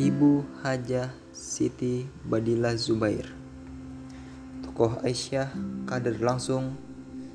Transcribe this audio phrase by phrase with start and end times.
[0.00, 3.28] Ibu Hajah Siti Badillah Zubair.
[4.64, 5.52] Tokoh Aisyah,
[5.84, 6.72] kader langsung,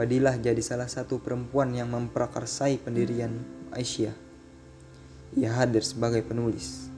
[0.00, 3.36] Badilah jadi salah satu perempuan yang memprakarsai pendirian
[3.68, 4.16] Aisyah.
[5.36, 6.88] Ia hadir sebagai penulis.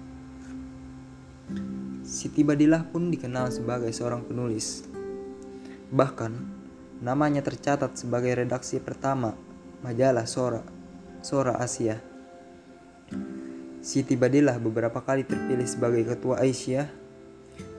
[2.06, 4.86] Siti Badilah pun dikenal sebagai seorang penulis.
[5.90, 6.30] Bahkan,
[7.02, 9.34] namanya tercatat sebagai redaksi pertama
[9.82, 10.62] majalah Sora,
[11.26, 11.98] Sora Asia.
[13.82, 16.86] Siti Badilah beberapa kali terpilih sebagai ketua Aisyah,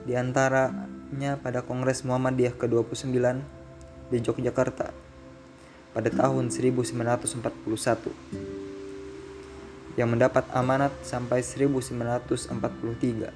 [0.04, 3.16] di antaranya pada Kongres Muhammadiyah ke-29
[4.12, 5.03] di Yogyakarta
[5.94, 8.10] pada tahun 1941
[9.94, 13.30] yang mendapat amanat sampai 1943.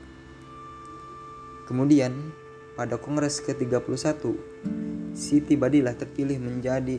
[1.71, 2.34] Kemudian,
[2.75, 4.34] pada Kongres ke-31,
[5.15, 6.99] Siti Badillah terpilih menjadi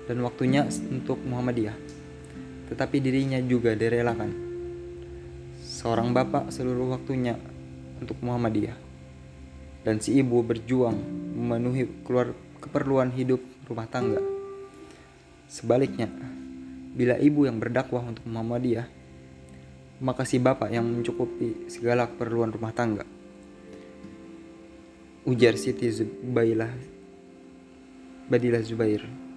[0.09, 1.77] dan waktunya untuk Muhammadiyah,
[2.73, 4.33] tetapi dirinya juga direlakan.
[5.61, 7.37] Seorang bapak seluruh waktunya
[8.01, 8.78] untuk Muhammadiyah
[9.84, 10.97] dan si ibu berjuang
[11.37, 12.33] memenuhi keluar
[12.65, 14.25] keperluan hidup rumah tangga.
[15.45, 16.09] Sebaliknya,
[16.97, 18.97] bila ibu yang berdakwah untuk Muhammadiyah,
[19.98, 23.03] Makasih Bapak yang mencukupi segala keperluan rumah tangga.
[25.26, 26.70] Ujar Siti Zubailah
[28.31, 29.28] Badilah Zubair.